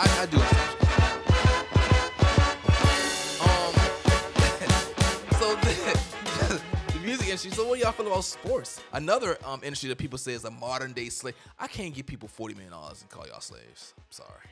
[0.00, 0.78] I, I do understand.
[1.10, 3.50] Where she's coming from.
[3.50, 3.72] Um,
[5.40, 7.50] so the, the music industry.
[7.50, 8.80] So what do y'all feel about sports?
[8.92, 11.34] Another um industry that people say is a modern day slave.
[11.58, 13.94] I can't give people forty million dollars and call y'all slaves.
[13.98, 14.46] I'm sorry.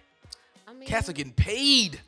[0.66, 2.00] I mean, Cats are getting paid.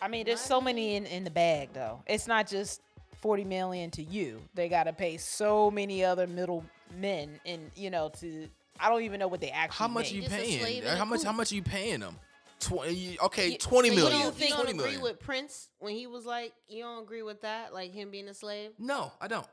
[0.00, 2.04] I mean, there's so many in, in the bag though.
[2.06, 2.82] It's not just
[3.20, 4.40] 40 million to you.
[4.54, 6.64] They got to pay so many other middle
[6.96, 8.48] men and you know to
[8.80, 10.22] I don't even know what they actually How much are you.
[10.22, 10.82] Just a slave paying?
[10.82, 11.18] in a How much?
[11.20, 11.26] coop.
[11.26, 12.16] How much are you paying them?
[12.60, 13.18] Twenty.
[13.20, 14.18] Okay, You- twenty so million.
[14.18, 15.02] You don't, think, you 20 don't agree million.
[15.02, 18.34] with Prince when he was like, you don't agree with that, like him being a
[18.34, 18.72] slave?
[18.78, 19.46] No, I don't.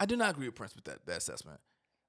[0.00, 1.60] I do not agree with Prince with that, that assessment.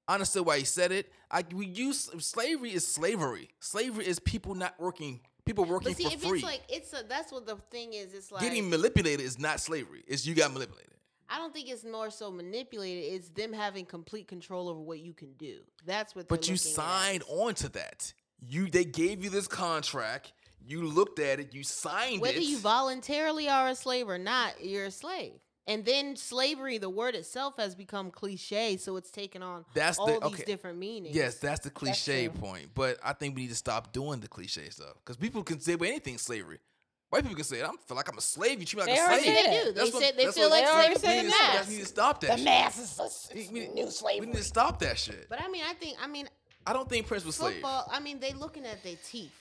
[0.08, 1.12] I understood why he said it.
[1.30, 3.50] I we use slavery is slavery.
[3.60, 6.38] Slavery is people not working, people working But see, for if free.
[6.38, 8.12] it's like it's a that's what the thing is.
[8.14, 10.02] It's like Getting manipulated is not slavery.
[10.08, 10.92] It's you got manipulated.
[11.28, 13.12] I don't think it's more so manipulated.
[13.14, 15.60] It's them having complete control over what you can do.
[15.84, 16.28] That's what.
[16.28, 16.74] But you looking at.
[16.74, 18.12] signed on to that.
[18.40, 20.32] You they gave you this contract.
[20.64, 21.54] You looked at it.
[21.54, 22.40] You signed Whether it.
[22.40, 25.32] Whether you voluntarily are a slave or not, you're a slave.
[25.68, 30.20] And then slavery, the word itself has become cliche, so it's taken on That's all
[30.20, 31.16] the- these different meanings.
[31.16, 32.38] Yes, that's the cliche true.
[32.40, 32.70] point.
[32.72, 35.72] But I think we need to stop doing the cliche stuff because people can say
[35.74, 36.60] anything slavery.
[37.08, 38.58] White people can say, "I feel like I'm a slave.
[38.58, 39.64] You treat me like They a already slave." said they that.
[39.64, 39.72] do.
[39.72, 41.38] They That's what- said they that's feel like They already slaves said in the the
[41.38, 41.54] mass.
[41.54, 41.68] mass.
[41.68, 42.26] We need to stop that.
[42.30, 42.44] The shit.
[42.44, 44.20] mass is a, We- it's we- new slavery.
[44.20, 45.28] We need to stop that shit.
[45.28, 46.28] But I mean, I think I mean
[46.66, 47.54] I don't think Prince was slave.
[47.54, 47.88] football.
[47.92, 49.32] I mean, they looking at their teeth.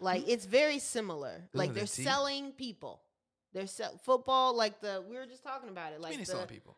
[0.00, 1.42] Like it's very similar.
[1.52, 2.06] Like at they're their teeth?
[2.06, 3.00] selling people.
[3.52, 4.54] They're sell football.
[4.56, 6.00] Like the we were just talking about it.
[6.00, 6.76] Like Like mean the, selling people.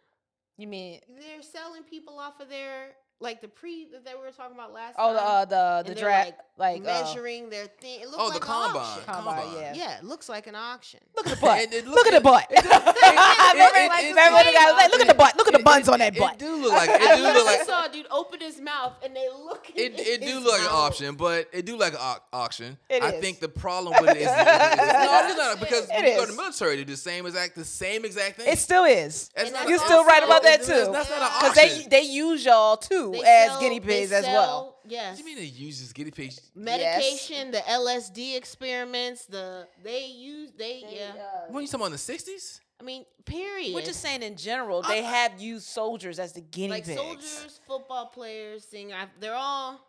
[0.59, 4.55] You mean they're selling people off of their like the pre that we were talking
[4.55, 8.01] about last oh the uh, the the and draft like, uh, measuring their thing.
[8.01, 8.83] It looks Oh, like the an combine.
[8.83, 9.03] auction.
[9.05, 9.61] Combine, Combine.
[9.63, 9.75] yeah.
[9.75, 11.01] Yeah, it looks like an auction.
[11.15, 11.59] Look at the butt.
[11.63, 12.47] It- it look at the butt.
[12.51, 15.15] it- it- remember it- like, it- remember when the guy was like, look at the
[15.15, 15.37] butt.
[15.37, 16.39] Look at the buns it- on that It butt.
[16.39, 18.95] do look like it I do look literally like saw a dude open his mouth
[19.05, 19.71] and they look.
[19.75, 22.79] it, it do look like an option, but it do like an auction.
[22.91, 26.05] I think the problem with it is, is- is- no, it is not because when
[26.07, 28.49] you go to the military, they do the same exact the same exact thing.
[28.51, 29.29] It still is.
[29.37, 30.89] That's And not that's an You're still right about that too.
[30.93, 34.13] That's not an Because they they use y'all too They as sell- guinea they pigs
[34.13, 34.45] as well.
[34.47, 35.17] sell- Yes.
[35.17, 36.41] What do you mean they use this guinea pigs?
[36.55, 41.13] Medication, the LSD experiments, the they use they yeah.
[41.15, 42.61] Uh, what are you talking about in the sixties?
[42.81, 43.75] I mean, period.
[43.75, 47.01] We're just saying in general, they have used soldiers as the guinea like pigs.
[47.01, 48.93] soldiers, football players, sing.
[48.93, 49.81] I, they're all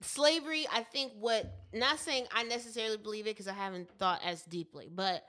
[0.00, 0.66] slavery.
[0.72, 4.88] I think what not saying I necessarily believe it because I haven't thought as deeply,
[4.94, 5.24] but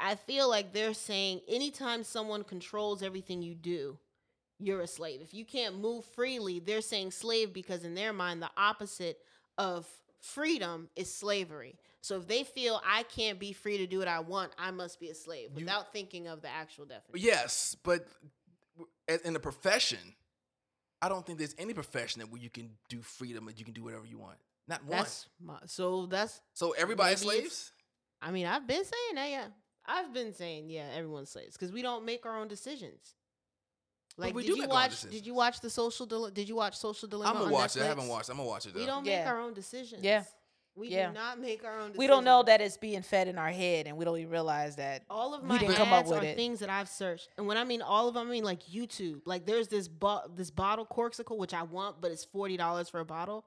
[0.00, 3.98] I feel like they're saying anytime someone controls everything you do,
[4.58, 5.20] you're a slave.
[5.20, 9.18] If you can't move freely, they're saying slave because in their mind the opposite
[9.58, 9.86] of
[10.20, 11.76] freedom is slavery.
[12.00, 15.00] So if they feel I can't be free to do what I want, I must
[15.00, 17.26] be a slave You- without thinking of the actual definition.
[17.26, 18.06] Yes, but
[19.24, 20.14] in a profession,
[21.02, 23.74] I don't think there's any profession that where you can do freedom and you can
[23.74, 24.38] do whatever you want.
[24.66, 24.98] Not one.
[24.98, 27.72] That's my, so that's so everybody slaves.
[28.22, 29.46] I mean, I've been saying that, yeah.
[29.84, 33.14] I've been saying, yeah, everyone's slaves because we don't make our own decisions.
[34.16, 34.90] But we did do you make our own watch?
[34.90, 35.14] decisions.
[35.14, 36.06] Did you watch the social?
[36.06, 37.30] Dile- did you watch Social Dilemma?
[37.30, 37.82] I'm gonna on watch it.
[37.82, 38.28] I haven't watched.
[38.30, 38.74] I'm gonna watch it.
[38.74, 38.80] Though.
[38.80, 39.18] We don't Yeah.
[39.20, 40.02] make our own decisions.
[40.04, 40.24] Yeah.
[40.76, 41.06] we Yeah.
[41.08, 41.78] do not make our own.
[41.92, 41.98] decisions.
[41.98, 44.74] we don't know that it's being fed in our head, and we don't even realize
[44.76, 45.04] that.
[45.08, 46.36] All of my didn't ads come up with are it.
[46.36, 49.20] things that I've searched, and when I mean all of them, I mean like YouTube.
[49.24, 52.98] Like, there's this bo- this bottle Corkcicle which I want, but it's forty dollars for
[52.98, 53.44] a bottle.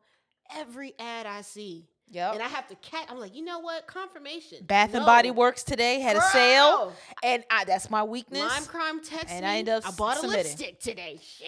[0.56, 2.34] Every ad I see, Yep.
[2.36, 3.06] and I have to catch.
[3.10, 3.86] I'm like, you know what?
[3.88, 4.60] Confirmation.
[4.66, 8.42] Bath and Body Works today had a sale, and I, that's my weakness.
[8.42, 9.52] Lime crime text and me.
[9.52, 10.44] I end up I bought a submitting.
[10.52, 11.20] lipstick today.
[11.22, 11.48] Shit.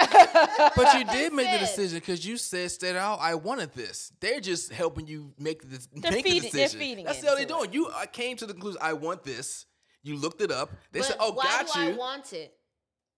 [0.76, 4.40] But you did make the decision because you said straight out, "I wanted this." They're
[4.40, 6.80] just helping you make the They're make feeding- the they're decision.
[6.80, 7.72] feeding That's all they're into doing.
[7.72, 9.66] You I came to the conclusion, "I want this."
[10.02, 10.70] You looked it up.
[10.92, 12.54] They but said, "Oh, why got do you." I want it?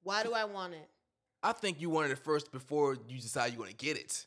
[0.03, 0.89] Why do I want it?
[1.43, 4.27] I think you wanted it first before you decide you want to get it.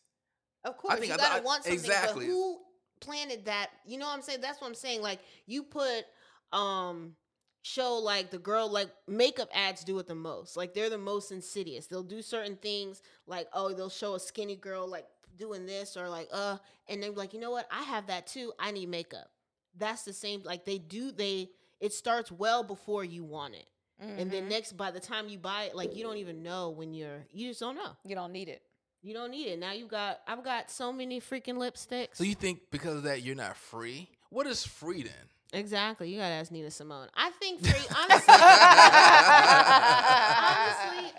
[0.66, 1.80] Of course, think you gotta thought- want something.
[1.80, 2.26] exactly.
[2.26, 2.60] But who
[3.00, 3.70] planted that?
[3.86, 4.42] You know what I'm saying?
[4.42, 5.02] That's what I'm saying.
[5.02, 6.06] Like you put
[6.52, 7.16] um
[7.62, 10.56] show like the girl like makeup ads do it the most.
[10.58, 11.88] Like they're the most insidious.
[11.88, 15.08] They'll do certain things like oh they'll show a skinny girl like
[15.38, 16.58] doing this or like uh
[16.88, 18.54] and they're like you know what I have that too.
[18.60, 19.30] I need makeup.
[19.78, 20.44] That's the same.
[20.44, 21.50] Like they do they.
[21.82, 23.68] It starts well before you want it.
[24.00, 24.50] And then Mhm.
[24.50, 27.48] next, by the time you buy it, like you don't even know when you're, you
[27.50, 27.96] just don't know.
[28.04, 28.62] you don't need it.
[29.06, 29.60] You don't need it.
[29.60, 32.16] Now you got I've got so many freaking lipsticks.
[32.16, 34.10] So you think because of that you're not free?
[34.30, 35.14] What is free then?
[35.54, 36.10] exactly.
[36.10, 37.08] You gotta ask Nina Simone.
[37.14, 38.34] I think free honestly honestly,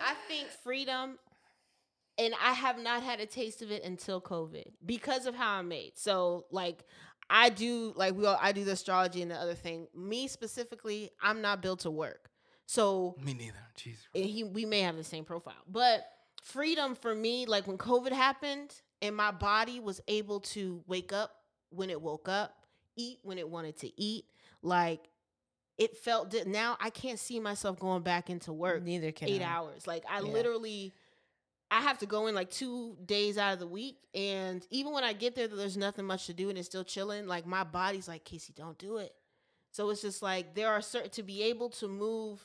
[0.02, 1.16] I think freedom
[2.18, 5.68] and I have not had a taste of it until COVID because of how I'm
[5.68, 5.92] made.
[5.94, 6.84] So like
[7.30, 9.86] I do like we all I do the astrology and the other thing.
[9.94, 12.30] Me specifically, I'm not built to work.
[12.66, 13.54] So Me neither.
[14.14, 15.54] And he we may have the same profile.
[15.68, 16.04] But
[16.46, 21.30] freedom for me, like when COVID happened and my body was able to wake up
[21.70, 22.66] when it woke up,
[22.96, 24.24] eat when it wanted to eat,
[24.62, 25.08] like
[25.78, 29.42] it felt di- now I can't see myself going back into work Neither can eight
[29.42, 29.44] I.
[29.44, 29.86] hours.
[29.86, 30.32] Like I Yeah.
[30.32, 30.92] literally
[31.70, 33.98] I have to go in like two days out of the week.
[34.14, 37.26] And even when I get there, there's nothing much to do and it's still chilling.
[37.26, 39.12] Like my body's like, Casey, don't do it.
[39.72, 42.40] So it's just like there are certain to be able to move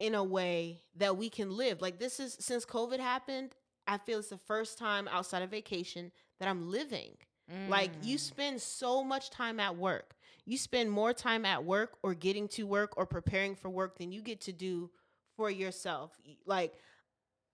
[0.00, 1.80] in a way that we can live.
[1.80, 3.54] Like this is since COVID happened,
[3.86, 7.16] I feel it's the first time outside of vacation that I'm living.
[7.68, 8.20] Like you Mm.
[8.20, 10.16] spend so much time at work.
[10.46, 14.12] You spend more time at work or getting to work or preparing for work than
[14.12, 14.90] you get to do
[15.36, 16.18] for yourself.
[16.46, 16.74] Like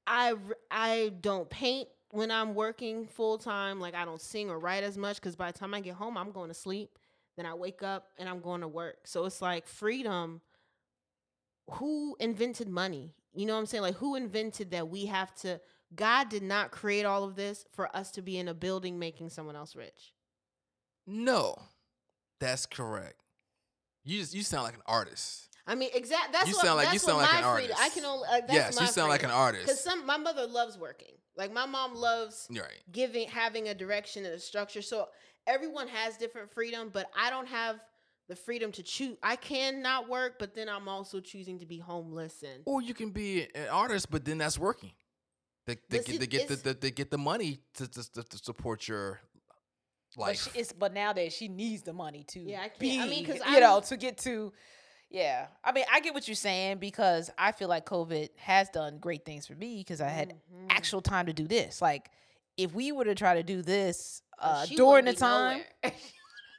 [0.06, 0.34] I
[0.70, 3.80] I don't paint when I'm working full time.
[3.80, 6.16] Like I don't sing or write as much cuz by the time I get home
[6.16, 6.98] I'm going to sleep.
[7.36, 9.06] Then I wake up and I'm going to work.
[9.06, 10.40] So it's like freedom
[11.72, 13.14] who invented money?
[13.32, 13.82] You know what I'm saying?
[13.82, 15.60] Like who invented that we have to
[15.94, 19.30] God did not create all of this for us to be in a building making
[19.30, 20.12] someone else rich.
[21.06, 21.56] No,
[22.38, 23.20] that's correct.
[24.04, 25.48] You just you sound like an artist.
[25.66, 26.32] I mean, exactly.
[26.32, 26.64] That's You what.
[26.64, 27.76] sound like- you sound like an freedom.
[27.78, 28.26] I can only.
[28.28, 29.66] Uh, that's yes, my you sound like an artist.
[29.66, 31.12] Because some, my mother loves working.
[31.36, 32.82] Like my mom loves right.
[32.90, 34.82] giving, having a direction and a structure.
[34.82, 35.08] So
[35.46, 37.80] everyone has different freedom, but I don't have
[38.30, 39.16] the freedom to choose.
[39.22, 42.62] I can not work, but then I'm also choosing to be homeless and.
[42.64, 44.92] Or you can be an artist, but then that's working.
[45.66, 48.22] They, they, see, get, they get the, the they get the money to, to, to,
[48.22, 49.20] to support your
[50.16, 50.48] But, life.
[50.52, 53.26] she, it's, but nowadays she needs the money to Yeah, I can't- be, I mean,
[53.26, 54.52] 'cause you I'm- know, to get to,
[55.10, 55.48] yeah.
[55.64, 59.24] I mean, I get what you're saying because I feel like COVID has done great
[59.24, 60.66] things for me because I had Mhm.
[60.70, 61.82] actual time to do this.
[61.82, 62.10] Like,
[62.56, 65.62] if we were to try to do this uh, during the time,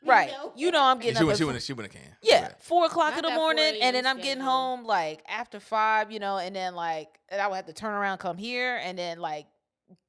[0.03, 0.17] nowhere.
[0.17, 0.31] right?
[0.31, 0.53] nowhere.
[0.55, 1.27] You know, I'm getting she up.
[1.27, 2.15] went, at she fo- went, she went a can.
[2.21, 4.79] yeah, four o'clock Not in the morning, and then I'm getting home.
[4.79, 7.93] home like after five, you know, and then like, and I would have to turn
[7.93, 9.47] around, come here, and then like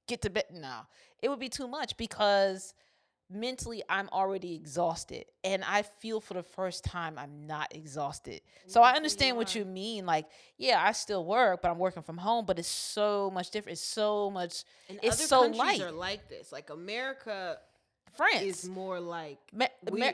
[0.08, 0.44] get to bed.
[0.52, 0.80] No,
[1.22, 2.74] it would be too much because
[3.34, 8.42] mentally I'm already exhausted, and I feel for the first time I'm not exhausted.
[8.66, 10.04] So I understand what you mean.
[10.04, 10.26] Like,
[10.58, 12.44] yeah, I still work, but I'm working from home.
[12.44, 13.78] But it's so much different.
[13.78, 15.80] It's so much And It's other so countries light.
[15.82, 16.52] are like this.
[16.52, 17.56] Like America
[18.17, 18.43] France.
[18.43, 20.12] is more like Me- We- Me-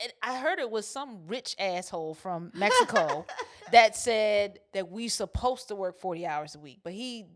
[0.00, 3.26] and I heard it was some rich asshole from Mexico
[3.72, 7.26] that said that we supposed to work 40 hours a week, but he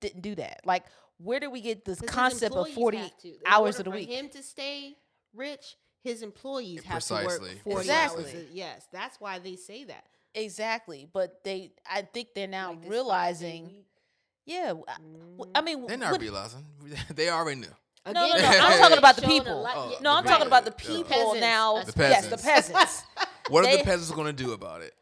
[0.00, 0.60] didn't do that.
[0.64, 0.84] Like,
[1.18, 3.28] where did we get this concept of 40 have to.
[3.28, 4.08] In hours order of the for week?
[4.08, 4.96] him to stay
[5.34, 7.48] rich, his employees have Precisely.
[7.50, 8.24] to work 40 Exactly.
[8.24, 8.34] hours.
[8.34, 10.04] a- Yes, that's why they say that.
[10.34, 11.08] Exactly.
[11.12, 13.84] But they, I think they're now Like realizing,
[14.46, 14.68] yeah.
[14.68, 14.94] w- I-
[15.36, 15.52] w-.
[15.54, 15.64] I mm.
[15.64, 16.64] mean, They're not what- realizing.
[17.14, 17.74] They already knew.
[18.12, 18.48] No, no, no.
[18.48, 19.62] I'm talking about the shown a people.
[19.62, 21.04] lot- Oh, yeah, no, I'm the talking about the people.
[21.04, 21.74] people Peasants, now.
[21.76, 22.68] that's The Yes, the peasants.
[22.72, 23.02] peasants.
[23.50, 24.94] What are They- the peasants going to do about it?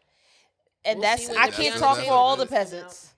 [0.84, 3.12] and We'll that's see I the can't Beyonce talk for all the come peasants.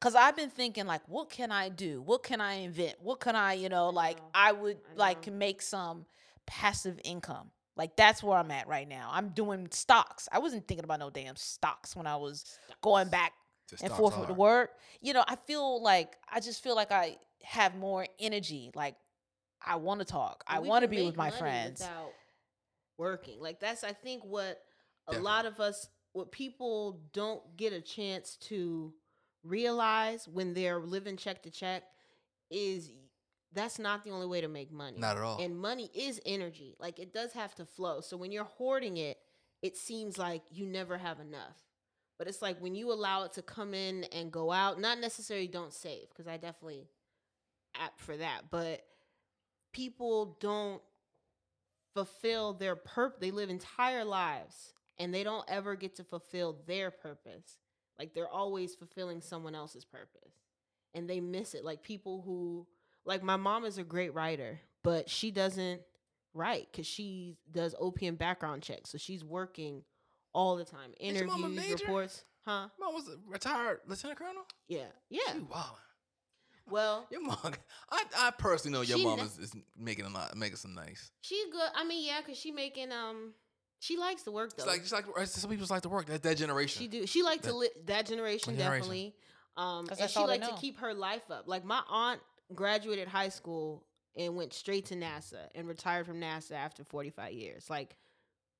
[0.00, 2.02] Cause I've been thinking like, what can I do?
[2.02, 2.96] What can I invent?
[3.00, 4.24] What can I, you know, like know.
[4.34, 5.32] I would I like know.
[5.32, 6.04] make some
[6.44, 7.50] passive income.
[7.76, 9.08] Like that's where I'm at right now.
[9.10, 10.28] I'm doing stocks.
[10.30, 12.44] I wasn't thinking about no damn stocks when I was
[12.82, 13.32] going back
[13.70, 14.36] The and stocks forth with the are.
[14.36, 14.70] work.
[15.00, 18.70] You know, I feel like I just feel like I have more energy.
[18.74, 18.96] Like
[19.66, 20.44] I want to talk.
[20.46, 21.80] I want to can be with my money friends.
[21.80, 22.12] without
[22.98, 23.40] working.
[23.40, 24.62] Like that's I think what
[25.08, 25.24] a Definitely.
[25.24, 28.92] lot of us what people don't get a chance to
[29.42, 31.82] realize when they're living check to check
[32.50, 32.90] is
[33.52, 34.98] that's not the only way to make money.
[34.98, 35.40] Not at all.
[35.40, 36.74] And money is energy.
[36.78, 38.00] Like it does have to flow.
[38.00, 39.18] So when you're hoarding it,
[39.62, 41.56] it seems like you never have enough.
[42.18, 45.48] But it's like when you allow it to come in and go out, not necessarily
[45.48, 46.86] don't save, because I definitely
[47.74, 48.42] apt for that.
[48.50, 48.82] But
[49.74, 50.80] people don't
[51.92, 53.18] fulfill their purpose.
[53.20, 57.58] They live entire lives and they don't ever get to fulfill their purpose.
[57.98, 60.32] Like they're always fulfilling someone else's purpose.
[60.94, 61.64] And they miss it.
[61.64, 62.66] Like people who
[63.04, 65.82] like my mom is a great writer, but she doesn't
[66.32, 68.90] write cuz she does OPM background checks.
[68.90, 69.84] So she's working
[70.32, 70.94] all the time.
[70.98, 72.68] Is your mama Interviews, reports, huh?
[72.78, 74.44] Mom was a retired lieutenant colonel.
[74.68, 74.86] Yeah.
[75.10, 75.32] Yeah.
[75.32, 75.78] She wild.
[76.70, 77.38] Well, Your mom,
[77.90, 81.10] I, I personally know your mom is, is making a lot, making some nice.
[81.20, 81.70] she good.
[81.74, 83.34] I mean, yeah, cuz she making um
[83.80, 84.64] she likes to work though.
[84.64, 86.06] It's like, it's like some people just like to work.
[86.06, 86.80] That that generation.
[86.80, 87.06] She do.
[87.06, 88.80] She like to That- live that generation, generation.
[88.80, 89.14] definitely.
[89.56, 91.44] Um, and she like to keep her life up.
[91.46, 92.20] Like my aunt
[92.54, 97.68] graduated high school and went straight to NASA and retired from NASA after 45 years.
[97.68, 97.96] Like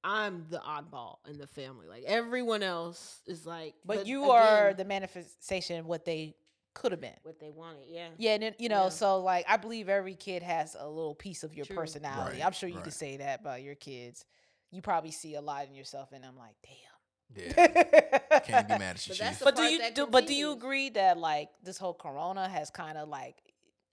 [0.04, 1.88] I'm the oddball in the family.
[1.88, 6.37] Like everyone else is like, But, you again, are the manifestation of what they
[6.75, 7.16] could have been.
[7.23, 7.85] what they wanted.
[7.88, 8.09] Yeah.
[8.19, 8.88] Yeah, and then, you know, Yeah.
[8.90, 11.76] so like I believe every kid has a little piece of your True.
[11.76, 12.38] personality.
[12.38, 12.85] Right, I'm sure you right.
[12.85, 14.25] could say that about your kids.
[14.71, 16.75] You probably see a lot in yourself, and I'm like, damn.
[17.37, 20.26] Yeah, can't be mad at you, But that's the but do you that do, but
[20.26, 23.37] do you agree that like this whole corona has kind of like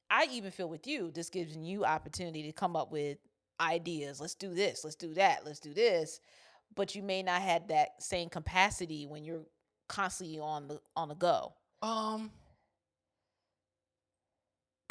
[0.10, 3.18] I even feel with you this gives you opportunity to come up with
[3.60, 6.20] ideas let's do this let's do that let's do this
[6.76, 9.46] but you may not have that same capacity when you're
[9.88, 12.32] constantly on the on the go Um,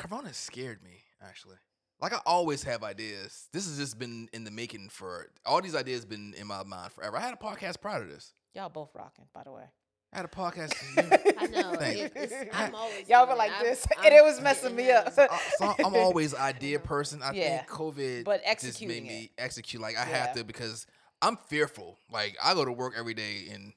[0.01, 1.57] Corona scared me actually.
[2.01, 3.49] Like I always have ideas.
[3.53, 6.93] This has just been in the making for all these ideas been in my mind
[6.93, 7.17] forever.
[7.19, 8.33] I had a podcast prior to this.
[8.55, 9.65] y'all both rocking by the way
[10.13, 10.73] I had a podcast.
[11.39, 11.73] I know.
[11.73, 12.05] You.
[12.07, 13.53] It, it's, I'm always Y'all doing were like.
[13.53, 15.05] I'm- this, I'm and it was messing me up.
[15.17, 15.19] nervous.
[15.19, 17.23] Uh, so I'm always idea person.
[17.23, 17.59] I Yeah.
[17.59, 19.15] think COVID But just executing made it.
[19.15, 19.81] me execute.
[19.81, 20.17] Like I Yeah.
[20.27, 20.87] have to because
[21.23, 21.99] I'm fearful.
[22.11, 23.73] Like I go to work every day and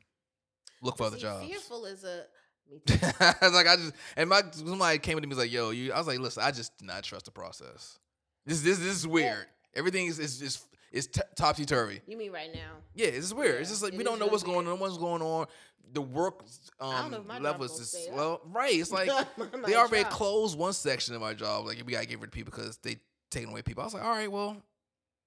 [0.81, 1.45] look for other See, jobs.
[1.47, 2.23] Fearful is a.
[2.71, 2.97] me too.
[3.19, 5.69] I was like I just and my somebody came to me and was like, "Yo,
[5.71, 7.99] you." I was like, "Listen, I just do not trust the process.
[8.45, 9.45] This this this is weird.
[9.75, 12.01] Everything is is just is t- topsy turvy.
[12.07, 12.71] You mean right now?
[12.93, 13.61] Yeah, it's weird.
[13.61, 14.79] It's just like it we don't know what's going on.
[14.79, 15.47] What's going on?
[15.93, 16.43] The work
[16.79, 18.15] um if my job level is gonna just stay up.
[18.15, 18.73] well, right.
[18.73, 19.09] It's like
[19.65, 20.11] they already job.
[20.11, 21.65] closed one section of my job.
[21.65, 22.97] Like we gotta get rid of people because they
[23.31, 23.81] taking away people.
[23.81, 24.57] I was like, all right, well,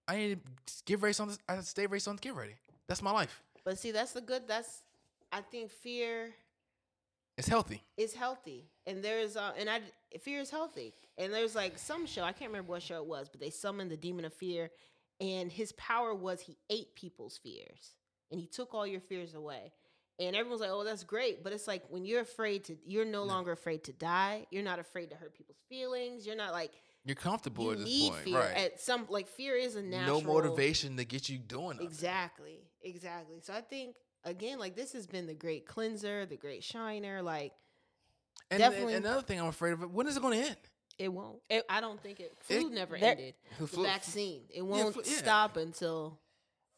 [0.09, 1.37] I need to get ready something.
[1.49, 2.55] I stay ready something get ready.
[2.89, 3.43] That's my life.
[3.65, 4.43] But see, that's the good.
[4.47, 4.83] That's
[5.33, 6.35] I think fear
[7.39, 7.83] It's healthy.
[7.99, 9.81] It's healthy, and there's uh, and I
[10.21, 13.29] fear is healthy, and there's like some show I can't remember what show it was,
[13.29, 14.71] but they summoned the demon of fear,
[15.21, 17.93] and his power was he ate people's fears,
[18.31, 19.73] and he took all your fears away.
[20.19, 23.25] And everyone's like, "Oh, that's great," but it's like when you're afraid to, you're no
[23.25, 24.47] longer afraid to die.
[24.51, 26.27] You're not afraid to hurt people's feelings.
[26.27, 26.73] You're not like
[27.05, 28.39] You're comfortable you at this need point, fear.
[28.39, 28.57] right?
[28.57, 31.87] At some like fear is a natural no motivation to get you doing nothing.
[31.87, 32.61] Exactly.
[32.81, 33.41] Exactly.
[33.43, 37.23] So I think again, like this has been the great cleanser, the great shiner.
[37.23, 37.53] Like
[38.51, 38.95] And, Definitely.
[38.95, 40.57] and another thing I'm afraid of, when is it going to end?
[40.99, 41.41] it won't.
[41.51, 42.33] It- I don't think it.
[42.49, 43.35] It- Flu never there- ended.
[43.59, 44.43] The The flu- vaccine.
[44.51, 45.17] It won't flu- yeah.
[45.19, 46.19] stop until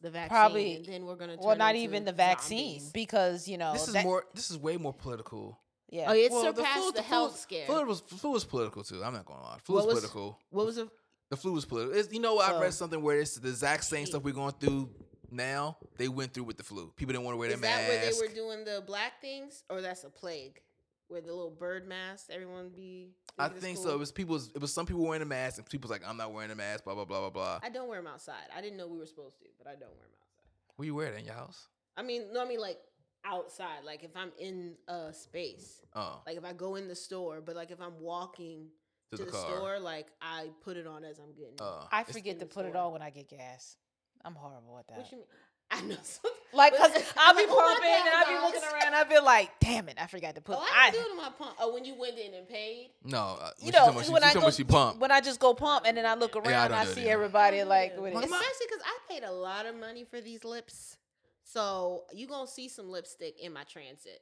[0.01, 0.29] the vaccine.
[0.29, 1.37] Probably- And then we're gonna.
[1.39, 2.91] well not even the vaccine zombies.
[2.91, 4.25] because you know This is that- more.
[4.33, 5.57] This is way more political.
[5.89, 7.65] yeah Oh, it Well, the surpassed flu- the, the flu- health scare.
[7.65, 9.01] Flu was flu was political too.
[9.03, 9.57] I'm not going to lie.
[9.63, 10.39] Flu What was was- political.
[10.49, 10.89] what was it?
[11.29, 11.95] The flu was political.
[11.97, 12.39] It's, you know?
[12.39, 12.59] I Oh.
[12.61, 14.89] read something where it's the exact same stuff we're going through
[15.31, 15.77] now.
[15.97, 16.91] They went through with the flu.
[16.95, 17.81] People didn't want to wear their masks.
[17.81, 18.19] Is their that mask.
[18.19, 20.61] where they were doing the black things, or that's a plague?
[21.07, 23.15] Where the little bird mask, everyone be.
[23.37, 23.83] I think it's think so.
[23.85, 23.93] cool?
[23.93, 24.35] It was people.
[24.35, 26.83] It was some people wearing a mask, and people's like, "I'm not wearing a mask."
[26.83, 27.59] Blah blah blah blah blah.
[27.63, 28.45] I don't wear them outside.
[28.55, 30.75] I didn't know we were supposed to, but I don't wear them outside.
[30.75, 31.67] Where you wear it in your house?
[31.97, 32.77] I mean, no, I mean like
[33.25, 33.83] outside.
[33.85, 37.55] Like if I'm in a space, Oh, like if I go in the store, but
[37.55, 38.67] like if I'm walking
[39.11, 39.41] to, to, the, the, car.
[39.49, 41.53] store, like I put it on as I'm getting.
[41.53, 41.61] in.
[41.61, 43.77] Uh, i it's- forget to the put it on when i get gas
[44.25, 45.27] i'm horrible at that what you mean?
[45.71, 45.95] I know.
[46.01, 46.31] Something.
[46.53, 49.51] like because i'll be Oh my pumping and i'll be looking around i'll be like
[49.59, 51.55] damn it i forgot to put Oh, I I, do it on my pump.
[51.59, 52.89] Oh, when you went in and paid.
[53.03, 54.05] no, uh, you know talking about?
[54.05, 54.99] She- when she i go she pump.
[54.99, 57.11] when i just go pump and then i look around I and i see either.
[57.11, 58.01] everybody like Yeah.
[58.01, 58.29] with My it.
[58.31, 60.97] mom- especially because I paid a lot of money for these lips,
[61.43, 64.21] so you gonna see some lipstick in my transit.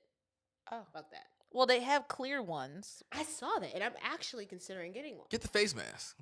[0.71, 1.27] oh Fuck that.
[1.53, 5.27] well they have clear ones I saw that, and I'm actually considering getting one.
[5.29, 6.17] Get the face mask.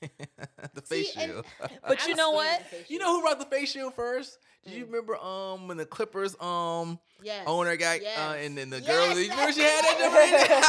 [0.74, 1.46] the face See, and- shield.
[1.86, 2.60] But you know what?
[2.60, 4.38] of the face you know who brought the face shield first?
[4.64, 4.88] Did you Mm.
[4.92, 7.44] remember um when the Clippers um Yes.
[7.46, 9.98] owner got uh, and then the Yes, girl you remember she had that it.
[9.98, 10.62] different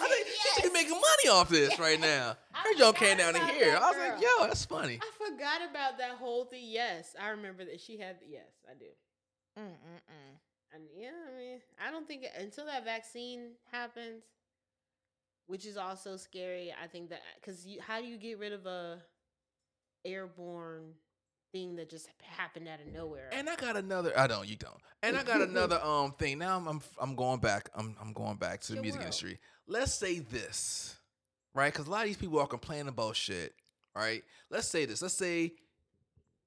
[0.00, 0.26] Who was it?
[0.26, 0.62] She Yes.
[0.62, 2.36] be making money off this right now.
[2.54, 3.76] I Her joke came down to here.
[3.80, 5.00] I was like, yo, that's funny.
[5.02, 6.64] I forgot about that whole thing.
[6.66, 8.16] Yes, I remember that she had.
[8.26, 8.86] Yes, I do.
[9.58, 10.38] Mm-mm-mm.
[10.72, 14.24] And yeah, I mean, I don't think until that vaccine happens,
[15.46, 16.72] which is also scary.
[16.82, 19.02] I think that because how do you get rid of a
[20.04, 20.92] airborne
[21.52, 23.30] thing that just happened out of nowhere?
[23.32, 24.12] And I got another.
[24.18, 24.48] I don't.
[24.48, 24.76] You don't.
[25.02, 26.38] And I got another um thing.
[26.38, 27.70] Now I'm I'm, I'm going back.
[27.74, 29.06] I'm I'm going back to the Your music world.
[29.06, 29.38] industry.
[29.66, 30.96] Let's say this,
[31.54, 31.72] right?
[31.72, 33.54] Because a lot of these people are complaining about shit,
[33.94, 34.22] right?
[34.50, 35.00] Let's say this.
[35.00, 35.52] Let's say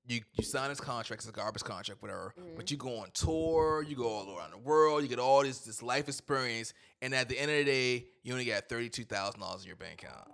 [0.07, 2.33] you you sign this contract, it's a garbage contract, whatever.
[2.39, 2.55] Mm-hmm.
[2.55, 5.59] But you go on tour, you go all around the world, you get all this
[5.59, 9.03] this life experience, and at the end of the day, you only got thirty two
[9.03, 10.27] thousand dollars in your bank account.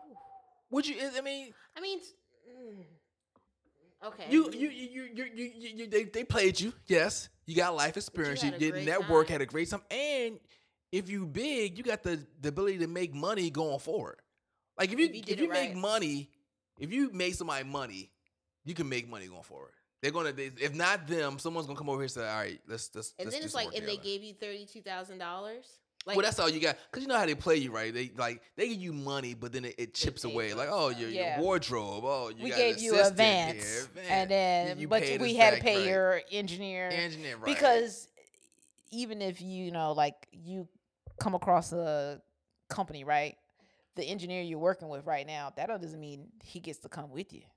[0.69, 0.95] Would you?
[1.15, 4.07] I mean, I mean, mm.
[4.07, 4.25] okay.
[4.29, 6.73] you you you you you, you, you, you they, they played you.
[6.87, 8.43] Yes, you got life experience.
[8.43, 9.33] You, a did network, time.
[9.33, 10.39] had a great time, and
[10.91, 14.17] if you big, you got the the ability to make money going forward.
[14.77, 15.77] Like if you If you if you, make right.
[15.77, 16.29] money,
[16.79, 18.11] if you make somebody money,
[18.65, 19.71] you can make money going forward.
[20.01, 22.59] They're gonna they, if not them, someone's gonna come over here and say, "All right,
[22.67, 24.65] let's let's." and let's then do it's some like, work and they gave you thirty
[24.65, 25.65] two thousand dollars.
[26.05, 27.93] Like, well, that's all you got, cause you know how they play you, right?
[27.93, 30.49] They like they give you money, but then it, it chips away.
[30.49, 31.37] for Like, oh, your, Yeah.
[31.37, 32.03] your wardrobe.
[32.05, 34.07] Oh, you we got gave an you assistant advance, here, advance.
[34.09, 35.87] and then You but we us had to pay right.
[35.87, 37.45] your engineer engineer, right?
[37.45, 38.09] because
[38.91, 40.67] even if you know like you
[41.19, 42.21] come across a
[42.69, 43.37] company right
[43.95, 47.31] the engineer you're working with right now that doesn't mean he gets to come with
[47.33, 47.47] you see,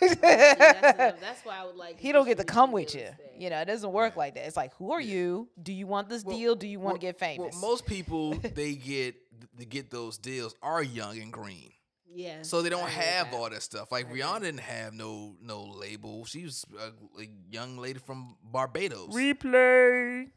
[0.00, 1.98] that's, that's why I would like.
[2.00, 4.56] he don't get to come with you you know it doesn't work like that it's
[4.56, 7.00] like who are you do you want this Well- deal do you want well- to
[7.00, 9.14] get famous Well, most people they get
[9.58, 11.70] to get those deals are young and green,
[12.12, 12.42] Yeah.
[12.42, 13.36] so they don't have that.
[13.36, 13.90] all that stuff.
[13.90, 14.12] Like I.
[14.12, 16.24] Rihanna didn't have no no label.
[16.26, 16.88] She was a,
[17.22, 19.14] a young lady from Barbados.
[19.14, 20.28] replay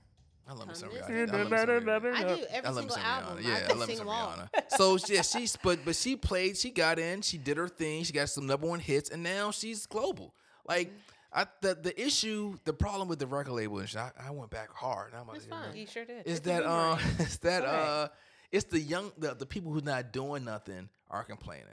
[0.47, 1.29] I love me some Rihanna.
[1.29, 2.13] I love me some Rihanna.
[2.13, 3.37] I do every I love me single some album.
[3.43, 3.47] Rihanna.
[3.47, 4.07] Yeah, I, I love me sing some.
[4.07, 4.49] Rihanna.
[4.77, 8.13] So yeah, she's but but she played, she got in, she did her thing, she
[8.13, 10.33] got some number one hits, and now she's global.
[10.67, 10.97] Like Mm-hmm.
[11.35, 14.51] I the the issue, the problem with the record label, and shit, I, I went
[14.51, 15.13] back hard.
[15.15, 15.73] I'm It's like, fine.
[15.73, 17.15] he sure did is It's that uh boomerang.
[17.19, 18.07] is that uh
[18.51, 21.65] it's the young the, the people who's not doing nothing are complaining.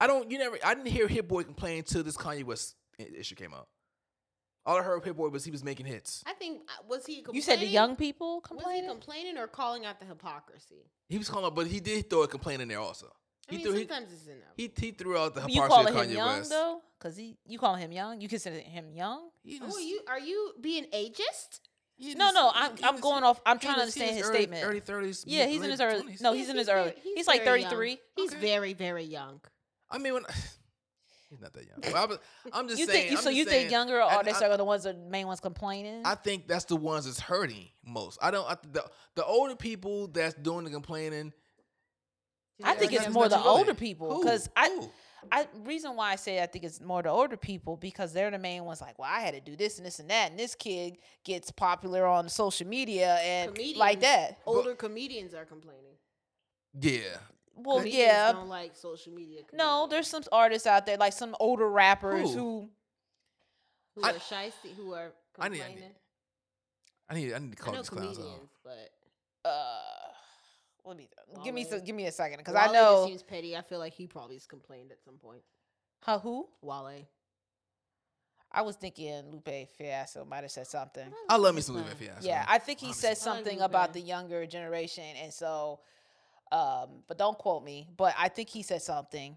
[0.00, 3.34] I don't you never I didn't hear Hit Boy complain till this Kanye West issue
[3.34, 3.68] came out.
[4.66, 6.22] All I heard of was he was making hits.
[6.26, 7.34] I think uh, was he complaining?
[7.36, 8.84] you said the young people complaining.
[8.86, 10.86] Was he complaining complaining or calling out the hypocrisy?
[11.08, 13.06] He was calling, out, but he did throw a complaint in there also.
[13.06, 14.38] I He mean, thee- sometimes it's enough.
[14.56, 16.50] He he threw out the you hypocrisy calling of him Kanye young West.
[16.50, 20.00] though because he you call him young you consider him young He oh, are you
[20.08, 21.60] are you being ageist?
[21.96, 24.36] he no no i'm, I'm was- going off i'm trying to understand was his early-
[24.38, 25.24] statement Early thirties.
[25.26, 26.16] Yeah, he's in his early.
[26.22, 26.90] No, he's, in his early.
[26.92, 27.98] ver- He's, like 33.
[28.16, 28.40] He's Okay.
[28.40, 29.42] very very young.
[29.90, 30.24] I mean, when
[31.34, 31.78] he's not that young.
[31.82, 32.18] But I was,
[32.52, 33.08] I'm just You saying.
[33.08, 34.94] think I'm so just you saying, think younger I- artists I- are the ones the
[34.94, 36.02] main ones complaining?
[36.04, 38.18] I think that's the ones that's hurting most.
[38.22, 38.48] I don't.
[38.48, 38.84] I, the
[39.16, 41.32] the older people that's doing the complaining.
[42.62, 44.90] I think it's more the too older people because I Who?
[45.32, 48.38] I reason why I say I think it's more the older people because they're the
[48.38, 50.54] main ones like well I had to do this and this and that and this
[50.54, 54.38] kid gets popular on social media and like that.
[54.46, 55.96] Older comedians are complaining.
[56.78, 57.16] Yeah.
[57.56, 59.42] Well, Comedians yeah, don't like social media.
[59.52, 62.38] no, there's some artists out there like some older rappers Who?
[62.38, 62.70] who
[63.96, 65.94] who I- are shisty, who are I need- I need-
[67.08, 67.34] I need.
[67.34, 68.48] I need to I call know these clowns comedians, off.
[68.64, 69.78] but uh
[70.86, 71.08] let me
[71.44, 73.56] give me some, give me a second because Wale I just know seems petty.
[73.56, 75.42] I feel like he probably has complained at some point.
[76.02, 77.06] huh, who Wale.
[78.52, 81.12] I was thinking Lupe Fiasco might have said something.
[81.28, 82.24] I love me some Lupe Fiasco.
[82.26, 83.00] Yeah, I think he Honestly.
[83.00, 85.80] said I like something about the younger generation, and so,
[86.54, 87.88] um, but don't quote me.
[87.96, 89.36] But I think he said something,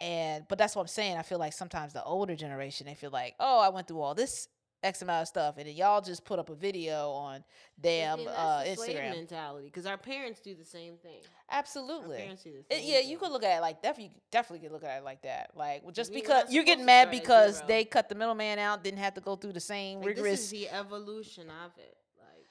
[0.00, 1.16] and but that's what I'm saying.
[1.16, 4.14] I feel like sometimes the older generation they feel like, oh, I went through all
[4.14, 4.48] this
[4.82, 7.42] X amount of stuff, and then y'all just put up a video on
[7.80, 9.10] damn uh, Instagram.
[9.12, 11.20] mentality because our parents do the same thing.
[11.50, 12.18] Absolutely.
[12.18, 13.08] parents do the It- same yeah, thing.
[13.08, 15.50] you could look at it like definitely, definitely could look at it like that.
[15.54, 19.14] Like well, just because you're getting mad because they cut the middleman out, didn't have
[19.14, 20.32] to go through the same Like, rigorous.
[20.40, 21.96] This is the evolution of it.
[22.18, 22.46] Like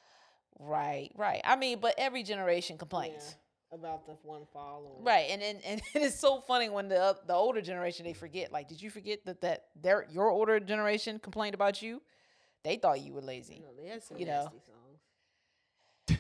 [0.60, 1.42] right, right.
[1.44, 3.24] I mean, but every generation complains.
[3.28, 3.34] yeah,
[3.76, 5.04] about the one following.
[5.04, 8.52] Right, and, and and it's so funny when the uh, the older generation they forget.
[8.52, 12.02] Like, did you forget that that their your older generation complained about you?
[12.64, 13.62] They thought you were lazy.
[13.62, 14.44] No, they had some You know.
[14.44, 16.20] nasty songs.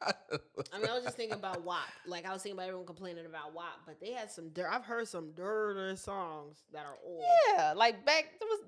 [0.72, 1.78] I mean, I was just thinking about WAP.
[2.06, 4.68] Like, I was thinking about everyone complaining about WAP, but they had some dirt.
[4.70, 7.22] I've heard some dirty songs that are old.
[7.56, 8.60] Yeah, like back there was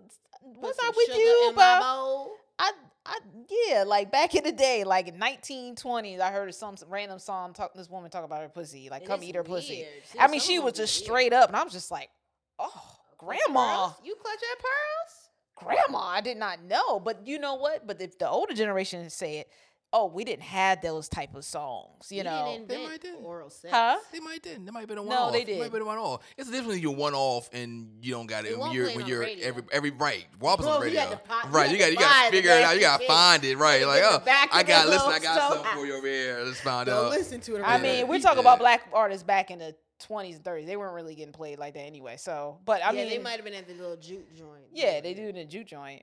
[0.42, 2.30] was some with you, bro?
[2.58, 2.72] I
[3.06, 7.52] I yeah, like back in the day, like in 1920s, I heard some random song
[7.52, 7.74] talk.
[7.74, 9.86] This woman talk about her pussy, like And come eat her pussy.
[10.04, 11.06] See, I mean, she was just weird.
[11.06, 12.10] straight up, and I was just like,
[12.58, 13.86] oh, grandma.
[13.86, 13.94] pearls?
[14.04, 15.30] You clutch at pearls?
[15.62, 19.38] grandma i did not know but you know what but if the older generation say
[19.38, 19.48] it
[19.92, 23.14] oh we didn't have those type of songs you We know didn't They might did.
[23.22, 23.72] oral sex.
[23.74, 23.96] Huh?
[24.12, 24.64] They might did.
[24.64, 25.32] They might have been a one No, off.
[25.32, 25.62] they It might did.
[25.64, 26.22] have been a one off.
[26.38, 28.52] It's the difference when you're one off and you don't got it.
[28.52, 29.46] It When you're when you're radio.
[29.48, 30.26] every every right.
[30.40, 31.10] Wobbles Bro, on the you radio.
[31.16, 31.70] had to po- right.
[31.70, 32.74] You got you got to figure it out.
[32.76, 33.56] You got to find it.
[33.58, 33.84] Right.
[33.86, 34.22] Like oh,
[34.52, 35.08] I got the listen.
[35.12, 35.52] I got stuff.
[35.54, 36.40] something for you over here.
[36.44, 37.10] Let's find Don't out.
[37.10, 37.62] listen to it.
[37.62, 38.20] i mean we're Yeah.
[38.22, 39.74] talking about black artists back in the
[40.08, 43.02] 20s and 30s they weren't really getting played like that anyway so but i yeah,
[43.02, 44.62] mean they might have been at the little juke joint.
[44.72, 46.02] yeah they do in a juke joint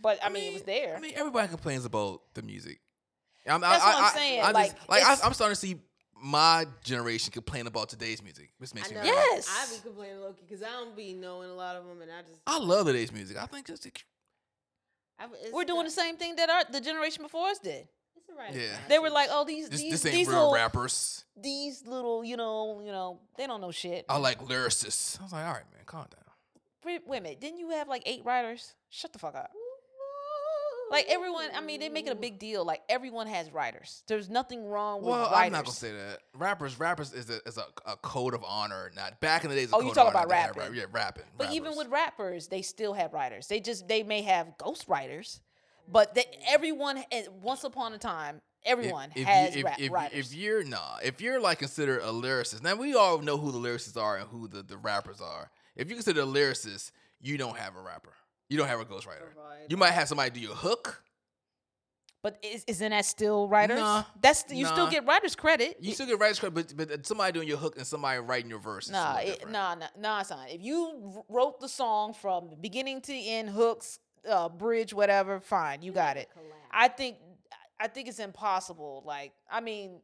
[0.00, 2.80] but i, mean, it was there I mean, everybody complains about the music.
[3.48, 5.60] I'm, That's I, what I'm I- saying, I like, just, like I, I'm starting to
[5.60, 5.76] see
[6.20, 9.02] my generation complain about today's music, which makes I me know.
[9.02, 9.12] mad.
[9.14, 9.48] Yes.
[9.50, 12.22] I be complaining Loki because I don't be knowing a lot of them, and I
[12.22, 13.36] just I love today's music.
[13.40, 13.86] I think just
[15.18, 17.86] I, We're doing the the same thing that our the generation before us did.
[18.16, 18.76] It's a right Yeah.
[18.88, 21.24] They were like, "Oh, these this, these this ain't these real little rappers.
[21.36, 25.20] these little, you know, you know, they don't know shit." I like lyricists.
[25.20, 26.22] I was like, all right, man, calm down.
[26.84, 28.74] Wait, wait a minute, didn't you have like eight writers?
[28.90, 29.50] Shut the fuck up.
[30.90, 32.64] Like everyone, I mean, they make it a big deal.
[32.64, 34.04] Like everyone has writers.
[34.06, 35.46] There's nothing wrong with Well, writers.
[35.46, 36.20] I'm not gonna say that.
[36.34, 38.92] Rappers, rappers is a is a, a code of honor.
[38.94, 39.70] Not back in the days.
[39.72, 40.62] Oh, you talk about rapping.
[40.62, 41.24] rap- Yeah, rapping.
[41.36, 43.48] But even with rappers, they still have writers.
[43.48, 45.40] They just they may have ghost writers,
[45.90, 49.92] but they, everyone eh, once upon a time, everyone if, has you, if, rap if,
[49.92, 50.32] writers.
[50.32, 53.58] if you're nah, if you're like considered a lyricist, now we all know who the
[53.58, 55.50] lyricists are and who the, the rappers are.
[55.74, 58.12] If you consider a lyricist, you don't have a rapper.
[58.48, 59.32] You don't have a ghostwriter.
[59.34, 59.66] Provide.
[59.68, 61.02] You might have somebody do your hook.
[62.22, 63.78] but is, isn't that still writers?
[63.78, 65.76] Nah, That's you still get writers credit.
[65.80, 68.58] You still get writers credit, but, but somebody doing your hook and somebody writing your
[68.60, 68.84] verse.
[68.84, 70.46] is a Nah, little it, nah, nah, nah, son.
[70.48, 75.82] If you wrote the song from the beginning to end, hooks, uh, bridge, whatever, fine,
[75.82, 76.28] you got it.
[76.70, 77.16] I think,
[77.80, 79.02] I think it's impossible.
[79.06, 80.00] Like, I mean,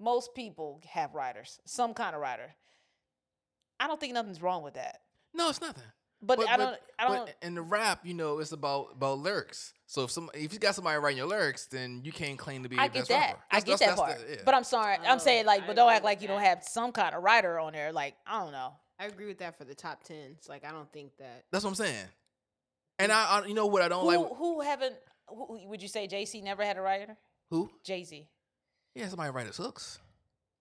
[0.00, 2.54] most people have writers, some kind of writer.
[3.80, 5.00] I don't think nothing's wrong with that.
[5.32, 5.84] No, it's nothing.
[6.26, 7.26] But, I don't, I don't.
[7.26, 9.72] But in the rap, you know, it's about about lyrics.
[9.86, 12.68] So if some if you got somebody writing your lyrics, then you can't claim to
[12.68, 12.78] be.
[12.78, 13.20] I the get best that.
[13.20, 13.42] rapper.
[13.50, 14.26] I That's- get that's- that part.
[14.28, 14.40] the- yeah.
[14.44, 14.96] But I'm sorry.
[14.96, 17.14] I'm Oh, saying like, I but don't act like with you don't have some kind
[17.14, 17.92] of writer on there.
[17.92, 18.72] Like, I don't know.
[18.98, 20.46] I agree with that for the top tens.
[20.48, 21.44] Like I don't think that.
[21.50, 22.06] that's what I'm saying.
[22.98, 24.36] And I, I you know what I don't Who, like.
[24.36, 24.94] who haven't?
[25.28, 27.16] Who, would you say Jay Z never had a writer?
[27.50, 27.70] Who?
[27.82, 28.28] Jay Z.
[28.94, 29.98] Yeah, somebody write his hooks.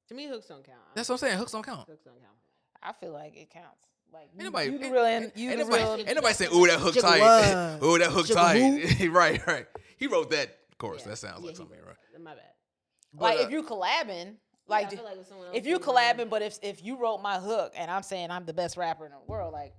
[0.09, 0.79] To me, hooks don't count.
[0.95, 1.37] That's what I'm saying.
[1.37, 1.87] Hooks don't count.
[1.87, 2.33] hooks don't count.
[2.81, 3.87] I feel like it counts.
[4.13, 5.93] Like you, Anybody, you the real, ain't- en- you ain't the real.
[5.99, 9.07] ain't nobody saying, "Ooh, that hook Jigga tight." Ooh, that hook tight.
[9.11, 9.65] right, right.
[9.97, 10.49] He wrote that.
[10.71, 11.09] Of course, Yeah.
[11.09, 12.21] that sounds Yeah, like he something, right?
[12.21, 12.43] My bad.
[13.17, 14.35] like uh, if you collabing,
[14.67, 16.83] like, I feel like if someone if else you did mine- collabing, but if if
[16.83, 19.73] you wrote my hook and I'm saying I'm the best rapper in the world, like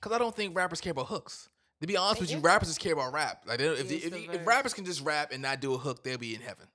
[0.00, 1.48] Because I don't think rappers care about hooks.
[1.80, 3.42] To be honest They with you, rappers just care about rap.
[3.46, 5.78] Like, they if, they, It's if, if rappers can just rap and not do a
[5.78, 6.66] hook, they'll be in heaven.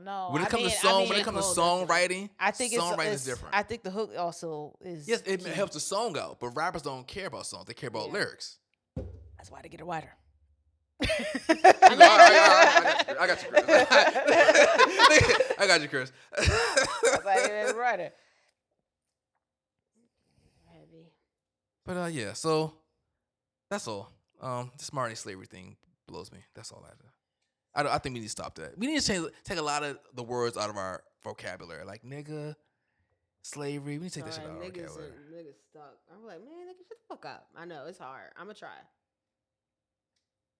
[0.00, 0.28] I don't know.
[0.32, 2.50] When it I comes mean, to I song, mean, when it comes to songwriting, I
[2.52, 3.54] think songwriting it's is different.
[3.54, 5.06] I think the hook also is.
[5.08, 5.50] yes, it key.
[5.50, 7.66] helps the song out, but rappers don't care about songs.
[7.66, 8.12] They care about Yeah.
[8.14, 8.58] lyrics.
[9.36, 10.10] That's why they get a writer.
[11.02, 11.06] I,
[11.48, 13.64] I- I- I got you, Chris.
[15.58, 16.12] I got you, Chris.
[16.36, 18.12] That's why they get a writer.
[20.72, 21.12] Heavy.
[21.86, 22.72] but uh, yeah, so
[23.70, 24.10] that's all.
[24.40, 26.38] Um, this modern slavery thing blows me.
[26.54, 27.04] That's all I do.
[27.74, 28.76] I, don't- I think we need to stop that.
[28.78, 32.02] We need to change, take a lot of the words out of our vocabulary, like
[32.02, 32.56] nigga,
[33.42, 33.98] slavery.
[33.98, 35.10] We need to take that shit out of our vocabulary.
[35.32, 35.96] niggas stuck.
[36.12, 37.46] I'm like, man, nigga, shut the fuck up.
[37.56, 38.30] I know it's hard.
[38.36, 38.68] I'm gonna try.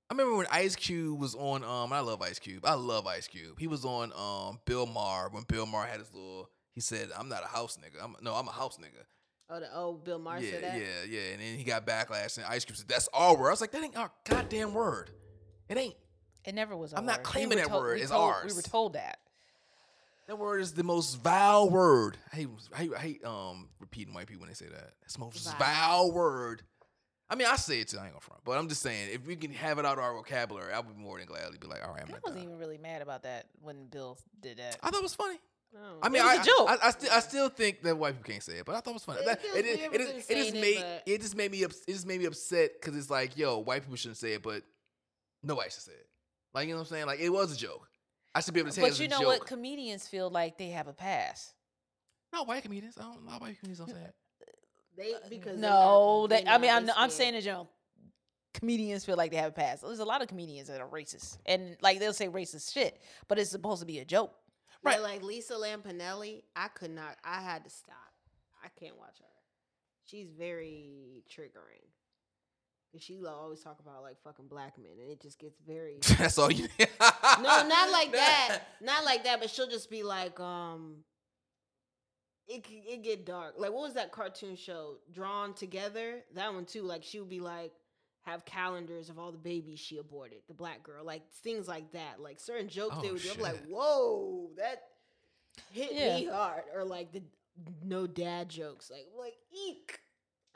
[0.09, 1.63] I remember when Ice Cube was on.
[1.63, 2.65] Um, I love Ice Cube.
[2.67, 3.59] I love Ice Cube.
[3.61, 6.51] He was on um Bill Maher when Bill Maher had his little.
[6.75, 8.03] He said, "I'm not a house nigga.
[8.03, 9.05] I'm no, I'm a house nigga."
[9.53, 10.79] Oh, the old Bill Maher yeah, said that.
[10.79, 11.21] yeah, yeah.
[11.33, 13.71] And then he got backlash, and Ice Cube said, "That's our word." I was like,
[13.73, 15.11] "That ain't our goddamn word.
[15.69, 15.95] It ain't.
[16.45, 16.93] It never was.
[16.95, 17.27] I'm not word.
[17.27, 17.95] We claiming were that told- word.
[17.97, 19.19] we It's told- We were told that.
[20.27, 22.17] That word is the most vile word.
[22.33, 24.93] I hate, I hate, I hate um repeating white people when they say that.
[25.03, 25.59] It's the most Vile.
[25.59, 26.63] vile word.
[27.29, 27.99] I mean, I say it too.
[27.99, 30.05] I ain't gonna front, but I'm just saying, if we can have it out of
[30.05, 32.23] our vocabulary, I would be more than gladly be like, "All right, I'm I not."
[32.25, 34.79] wasn't down." even really mad about that when Bill did that.
[34.83, 35.39] I thought it was funny.
[35.73, 35.99] No.
[36.03, 36.69] I mean, It was I, a joke.
[36.69, 38.91] I, I, still, I still think that white people can't say it, but I thought
[38.91, 39.21] it was funny.
[39.21, 41.51] It That- feels it, it, it, it, just saying it, made but- it just made
[41.53, 44.33] me ups- it just made me upset because it's like, yo, white people shouldn't say
[44.33, 44.65] it, but
[45.45, 46.07] nobody should say it.
[46.55, 47.07] Like you know what I'm saying?
[47.07, 47.87] Like it was a joke.
[48.35, 49.27] I should be able to say it But as you a know joke.
[49.27, 49.47] what?
[49.47, 51.53] Comedians feel like they have a pass.
[52.33, 52.97] Not white comedians.
[52.99, 53.25] I don't.
[53.27, 54.15] Not white comedians don't say that.
[54.97, 57.13] They uh, because No, not- they, I mean, I'm, they I'm scared.
[57.13, 57.71] saying in general,
[58.55, 59.81] comedians feel like they have a pass.
[59.81, 63.39] There's a lot of comedians that are racist, and like they'll say racist shit, but
[63.39, 64.33] it's supposed to be a joke.
[64.85, 65.03] Yeah, Right.
[65.03, 67.17] like Lisa Lampanelli, I could not.
[67.25, 67.97] I had to stop.
[68.65, 69.27] I can't watch her.
[70.07, 71.87] She's very triggering.
[72.93, 75.99] 'Cause She lo- always talk about like fucking black men, and it just gets very.
[76.19, 76.67] That's all you.
[76.79, 78.63] no, not like that.
[78.81, 79.41] Not like that.
[79.41, 81.05] But she'll just be like, um,
[82.49, 83.55] it it get dark.
[83.59, 84.97] Like what was that cartoon show?
[85.13, 86.25] Drawn Together.
[86.35, 86.83] That one too.
[86.83, 87.73] Like she would be like,
[88.23, 90.41] have calendars of all the babies she aborted.
[90.49, 92.21] The black girl, like things like that.
[92.21, 93.31] Like certain jokes they Oh, would do.
[93.37, 94.83] I'm like, whoa, that
[95.71, 96.65] hit me hard.
[96.75, 97.23] Or like the
[97.85, 98.91] no dad jokes.
[98.91, 99.35] Like like
[99.69, 100.01] eek.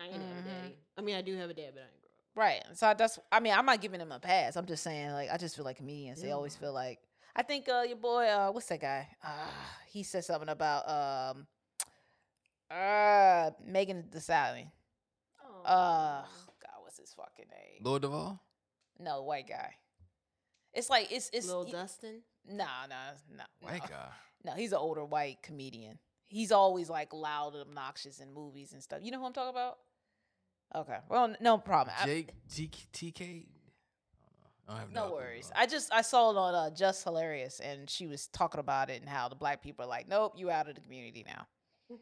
[0.00, 0.76] I ain't have a daddy.
[0.98, 2.03] I mean, I do have a dad, but I ain't grow up.
[2.36, 2.62] Right.
[2.74, 3.18] So that's.
[3.30, 4.56] I mean, I'm not giving them a pass.
[4.56, 6.20] I'm just saying, like, I just feel like comedians.
[6.20, 6.34] They Yeah.
[6.34, 6.98] always feel like.
[7.36, 9.08] I think uh, your boy, uh, what's that guy?
[9.22, 9.28] Uh,
[9.88, 11.46] he said something about um,
[12.70, 14.70] uh, Megan Thee Stallion.
[15.64, 16.22] Uh, Aw.
[16.62, 17.82] God, what's his fucking name?
[17.82, 18.40] Lord Duval.
[18.98, 19.74] No, white guy.
[20.72, 22.22] It's like it's it's Lil y- Dustin.
[22.48, 23.44] Nah, nah, nah.
[23.60, 23.88] White no.
[23.88, 24.08] guy.
[24.44, 25.98] No, he's an older white comedian.
[26.26, 29.00] He's always like loud and obnoxious in movies and stuff.
[29.02, 29.78] You know who I'm talking about?
[30.74, 30.98] Okay.
[31.08, 31.94] Well, no problem.
[32.04, 33.46] Jake G- TK.
[34.68, 35.16] I have no clue.
[35.16, 35.52] worries.
[35.54, 39.00] I just I saw it on uh, Just Hilarious, and she was talking about it
[39.02, 41.46] and how the black people are like, nope, you out of the community now.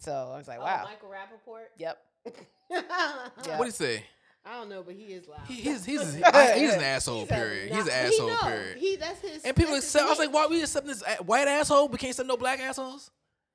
[0.00, 0.84] So I was like, Oh, wow.
[0.84, 1.64] Michael Rapaport.
[1.76, 1.98] Yep.
[2.70, 3.28] yeah.
[3.56, 4.04] What do you say?
[4.46, 5.40] I don't know, but he is loud.
[5.48, 7.20] He, he's he's I- he's an asshole.
[7.20, 7.72] He's Period.
[7.72, 8.48] not- He's an but he asshole.
[8.50, 8.76] Period.
[8.78, 9.42] He that's his.
[9.44, 10.06] And people that's his accept.
[10.06, 11.88] I was like, why we accepting this white asshole?
[11.88, 13.10] We can't accept no black assholes.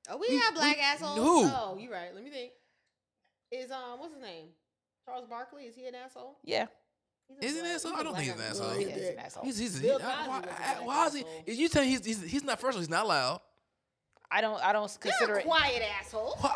[0.09, 1.17] Oh, we, we- have black we- assholes.
[1.17, 1.45] who?
[1.45, 2.13] Oh, you're right.
[2.13, 2.51] Let me think.
[3.53, 4.45] Is um, what's his name?
[5.05, 5.63] Charles Barkley.
[5.65, 6.37] Is he an asshole?
[6.43, 6.67] Yeah.
[7.41, 7.91] He's Is he an black- asshole?
[7.91, 8.67] he's I a don't think he's an asshole.
[8.67, 8.79] asshole.
[8.79, 9.43] He's an asshole.
[9.45, 10.41] He's he's Bill he, why, was a I-
[10.75, 11.19] black why is he?
[11.21, 11.43] asshole.
[11.47, 13.39] You tell me he's, he's he's not first he's not loud.
[14.31, 15.45] I don't I don't consider You're a it.
[15.45, 16.35] quiet asshole.
[16.39, 16.49] How,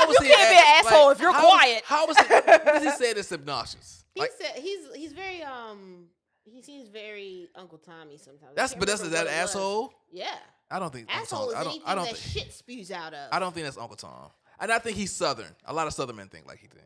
[0.00, 1.82] how was You he can't be an act- asshole if you're how quiet.
[1.84, 2.24] How was he?
[2.34, 4.04] What does he say that's obnoxious?
[4.14, 6.06] He Like, said he's he's very um
[6.44, 8.52] he seems very Uncle Tommy sometimes.
[8.56, 9.50] That's but that's remember that what was.
[9.50, 9.92] asshole.
[10.10, 10.26] Yeah,
[10.70, 11.48] I don't think Uncle asshole Tom.
[11.50, 11.70] is I don't.
[11.72, 12.04] anything I don't.
[12.06, 13.28] that Think, shit spews out of.
[13.32, 14.30] I don't think that's Uncle Tom.
[14.60, 15.54] And I think he's Southern.
[15.66, 16.82] A lot of Southern men think like he think.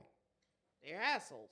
[0.84, 1.50] They're assholes.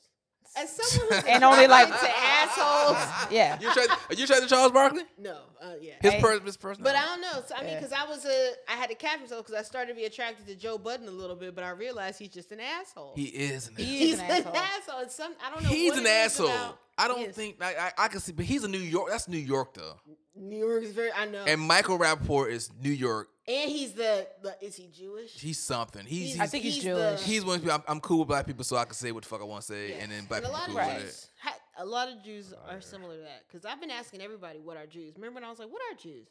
[0.57, 2.97] As someone who's And only like- to assholes.
[3.31, 3.59] Yeah.
[3.61, 3.89] You tried?
[3.91, 5.03] Are you tried to Charles Barkley?
[5.19, 5.93] No, uh, yeah.
[6.01, 6.21] His Hey.
[6.23, 6.83] per, his person.
[6.83, 7.43] But I don't know.
[7.47, 7.81] So, I mean, Yeah.
[7.81, 10.47] because I was a, I had to catch myself because I started to be attracted
[10.47, 13.13] to Joe Budden a little bit, but I realized he's just an asshole.
[13.15, 13.85] he is an asshole.
[13.87, 14.57] is he's an an asshole.
[14.57, 15.01] asshole.
[15.03, 15.69] It's some I don't know.
[15.69, 16.47] He's what an it is asshole.
[16.49, 17.35] about- I don't Yes.
[17.37, 19.11] think I, I I can see, but he's a New York.
[19.11, 20.01] That's New York though.
[20.35, 21.13] New York is very.
[21.13, 21.45] I know.
[21.45, 23.29] And Michael Rapaport is New York.
[23.49, 25.33] And he's the, the is he Jewish?
[25.41, 26.05] He's something.
[26.05, 27.23] He's He's- I think he's the- Jewish.
[27.23, 27.83] he's one of the people.
[27.89, 29.63] I'm, I'm cool with black people, so I can say what the fuck I want
[29.63, 29.97] to say, Yeah.
[30.03, 31.31] and then black And a people lot cool of with Jews, it.
[31.49, 33.45] ha- a lot of Jews are similar to that.
[33.49, 35.15] Because I've been asking everybody, what are Jews?
[35.17, 36.29] Remember when I was like, what are Jews?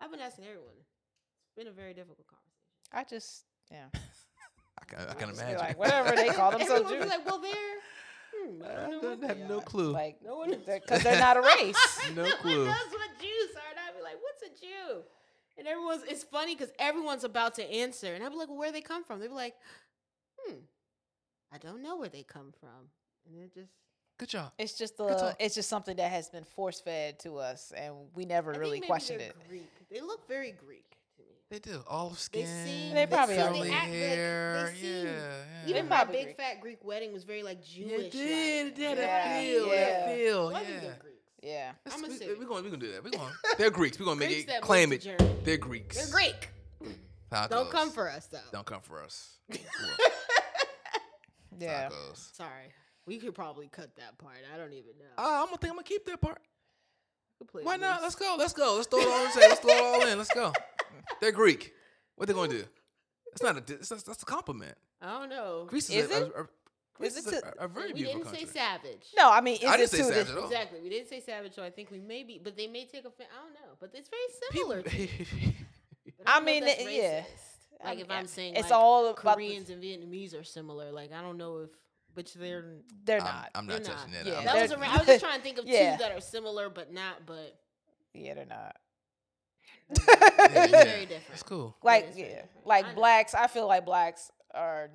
[0.00, 0.74] I've been asking everyone.
[0.76, 2.90] It's been a very difficult conversation.
[2.92, 3.86] I just yeah.
[4.80, 5.58] I can, I can Just imagine.
[5.60, 7.04] like, whatever they call themselves Everyone Jews.
[7.04, 7.78] be like, well, they're.
[8.36, 9.62] Hmm, I I don't know don't have they no are.
[9.62, 9.90] clue.
[9.92, 11.76] Like No one because they're not a race.
[12.14, 12.64] No one clue.
[12.66, 15.02] knows what Jews are, and I'd be like, "What's a Jew?"
[15.58, 16.02] And everyone's.
[16.08, 19.04] It's funny because everyone's about to answer, and I'd be like, well, "Where they come
[19.04, 19.54] from?" They'd be like,
[20.38, 20.56] "Hmm,
[21.52, 22.90] I don't know where they come from,"
[23.26, 23.70] and it just.
[24.18, 24.52] Good job.
[24.58, 25.36] It's just Good the talk.
[25.38, 28.60] it's just something that has been force fed to us, and we never I think
[28.60, 29.36] really maybe questioned it.
[29.48, 29.68] Greek.
[29.90, 31.28] They look very Greek to me.
[31.50, 32.66] They do olive They skin.
[32.66, 32.94] seem.
[32.94, 33.48] They probably seem- are.
[33.48, 34.70] curly act like- hair.
[34.72, 35.68] they seem, yeah, yeah.
[35.70, 36.36] Even my big Greek.
[36.38, 37.92] fat Greek wedding was very like Jewish.
[38.06, 38.66] it did.
[38.68, 38.98] It did.
[38.98, 39.66] Yeah, That feel.
[39.68, 39.74] yeah.
[40.06, 40.46] That feel.
[40.46, 40.92] Well, I think Yeah.
[41.46, 41.54] They're Greeks.
[41.54, 42.48] Yeah, Let's- I'ma we- say We're it.
[42.48, 42.64] going.
[42.64, 43.04] We're gonna do that.
[43.04, 43.98] We're gonna They're Greeks.
[43.98, 44.46] We're gonna make Greeks it.
[44.48, 45.10] that Claim moved it.
[45.10, 45.40] to Germany.
[45.44, 45.96] They're Greeks.
[45.96, 46.48] They're Greek.
[47.32, 47.48] Tacos.
[47.50, 48.38] Don't come for us though.
[48.52, 49.38] Don't come for us.
[51.58, 51.88] yeah.
[51.88, 52.34] Tacos.
[52.36, 52.72] Sorry.
[53.06, 54.36] We could probably cut that part.
[54.52, 55.04] I don't even know.
[55.18, 56.38] Uh, I'm gonna think I'm gonna keep that part.
[57.40, 57.96] We could play Why not?
[58.02, 58.02] loose.
[58.02, 58.36] Let's go.
[58.38, 58.74] Let's go.
[58.76, 59.30] Let's throw it all in.
[59.48, 60.18] Let's throw it all in.
[60.18, 60.52] Let's go.
[61.20, 61.72] They're Greek.
[62.16, 62.64] What they gonna do?
[63.32, 63.60] It's not a.
[63.60, 64.74] di- It's, that's a compliment.
[65.00, 65.66] I don't know.
[65.68, 66.32] Greece Is is, a, it?
[66.34, 66.46] a, a,
[66.98, 68.46] Greece Is is it a, a very we beautiful didn't country.
[68.46, 69.06] say savage.
[69.16, 70.44] No, I mean, is I it didn't say to savage at all.
[70.44, 70.80] Exactly.
[70.80, 73.28] We didn't say savage, so I think we maybe, but they may take offense.
[73.32, 74.82] I don't know, but it's very similar.
[74.82, 75.26] People,
[76.18, 77.24] But I don't know if mean, it- yeah.
[77.84, 80.90] Like if I'm- I'm saying it's like, all Koreans and Vietnamese are similar.
[80.92, 81.70] Like I don't know if,
[82.14, 82.64] but they're
[83.04, 83.50] they're I'm, not.
[83.54, 84.24] I'm not they're touching not.
[84.24, 84.30] that.
[84.32, 84.82] Yeah, I'm that was around.
[84.94, 85.96] I was just trying to think of Yeah.
[85.96, 87.26] two that are similar but not.
[87.26, 87.58] But
[88.14, 88.76] yeah, they're not.
[89.90, 90.84] it's Yeah, yeah.
[90.84, 91.24] very different.
[91.28, 91.76] That's cool.
[91.82, 92.48] Like is yeah, different.
[92.64, 92.94] I like know.
[92.94, 93.34] blacks.
[93.34, 94.90] I feel like blacks are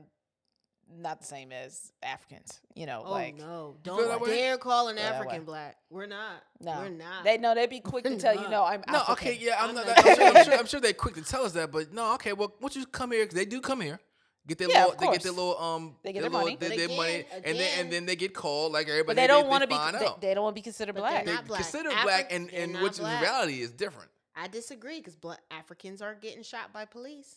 [1.00, 2.60] not the same as Africans.
[2.76, 3.78] You know, Oh like no!
[3.84, 5.78] Don't that dare call an African black.
[5.90, 6.44] We're not.
[6.60, 7.24] no, we're not.
[7.24, 9.14] They know they'd be quick to We're tell you, no, I'm No, African.
[9.14, 11.24] okay, yeah, I'm, I'm not, not I'm, sure, I'm, sure, I'm sure they're quick to
[11.24, 13.82] tell us that, but no, okay, well, once you come here, 'cause they do come
[13.82, 14.00] here,
[14.48, 16.46] get their Yeah, little, of they get their little, um, They get their their little-
[16.46, 16.56] money.
[16.58, 19.08] their, But their money, again- and then and then they get called like everybody.
[19.08, 19.74] But they don't want to be.
[19.76, 21.26] find They, they don't want to be considered But they're black.
[21.26, 21.62] They not black.
[21.62, 24.10] consider Afri- black, and and not which in reality is different.
[24.36, 27.36] I disagree because black Africans are getting shot by police.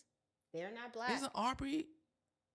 [0.52, 1.10] They're not black.
[1.16, 1.86] Isn't Aubrey?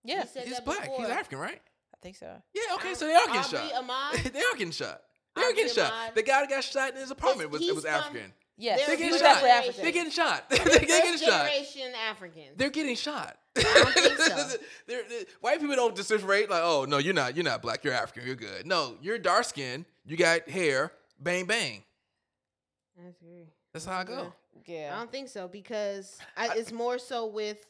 [0.03, 0.89] Yeah, You said He's that black.
[0.97, 1.07] He's.
[1.09, 1.61] African, right?
[1.93, 2.31] I think so.
[2.53, 2.75] Yeah.
[2.75, 3.83] Okay, Au- so they are getting Aubrey shot.
[3.83, 4.23] Ahmaud?
[4.33, 5.01] they are getting shot.
[5.35, 5.91] They are getting shot.
[5.91, 6.15] Ahmaud.
[6.15, 8.33] The guy that got shot in his apartment was it he's was from- African.
[8.61, 9.43] Yes, They're They he getting was shot.
[9.49, 9.81] African.
[9.83, 10.49] They're getting shot.
[10.49, 11.45] They're They're getting first shot.
[11.47, 12.57] generation Africans.
[12.57, 13.37] They're getting shot.
[13.55, 14.57] don't think so.
[14.87, 17.93] They're- they- white people don't differentiate like, oh no, you're not, you're not black, you're
[17.93, 18.65] African, you're good.
[18.65, 21.83] No, you're dark skinned, you got hair, bang bang.
[23.01, 23.47] That's agree.
[23.73, 24.33] That's how I go.
[24.65, 24.91] Yeah.
[24.93, 27.65] I don't think so because I, it's more so with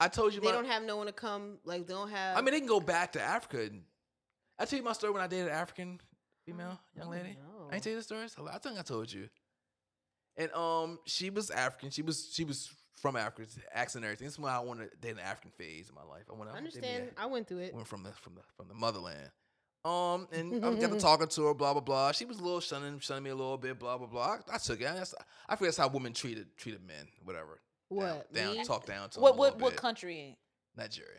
[0.00, 1.58] I told you they my, don't have no one to come.
[1.64, 2.36] Like they don't have.
[2.36, 3.62] I mean, they can go back to Africa.
[3.62, 3.82] And,
[4.58, 6.00] I tell you my story when I dated an African
[6.44, 7.36] female young Oh, lady.
[7.38, 7.68] no.
[7.70, 8.34] I ain't tell you the stories.
[8.50, 9.28] I think I told you.
[10.36, 11.90] And um, she was African.
[11.90, 14.26] She was she was from Africa, accent and everything.
[14.26, 16.24] This is why I wanted to date an African phase in my life.
[16.30, 17.10] I want I understand.
[17.16, 17.74] I went through it.
[17.74, 19.30] went from the from the from the motherland.
[19.82, 22.12] Um, and I got to talking to her, blah blah blah.
[22.12, 24.36] She was a little shunning, shunning me a little bit, blah blah blah.
[24.50, 24.84] I, I took it.
[24.84, 25.14] That's,
[25.48, 27.60] I feel that's how women treated treated men, whatever.
[27.90, 28.32] What?
[28.32, 28.56] Down, me?
[28.56, 29.80] down talk down to what them what little what bit.
[29.82, 30.38] country?
[30.76, 31.10] Nigeria.